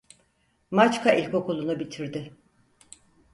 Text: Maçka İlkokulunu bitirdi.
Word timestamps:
Maçka 0.71 1.13
İlkokulunu 1.13 1.79
bitirdi. 1.79 2.33